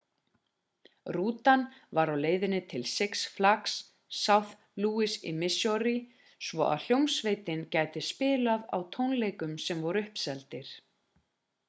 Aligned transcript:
rútan 1.15 1.61
var 1.97 2.09
á 2.13 2.15
leiðinni 2.23 2.61
til 2.71 2.85
six 2.99 3.21
flags 3.39 3.75
st 4.21 4.55
louis 4.85 5.17
í 5.31 5.33
missouri 5.43 5.95
svo 6.47 6.65
að 6.71 6.85
hljómsveitin 6.87 7.63
gæti 7.77 8.05
spilað 8.11 8.67
á 8.75 8.79
tónleikum 8.97 9.53
sem 9.67 9.85
voru 9.89 10.03
uppseldir 10.09 10.73